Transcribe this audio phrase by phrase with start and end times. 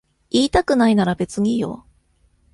[0.31, 1.85] 言いたくないなら別にいいよ。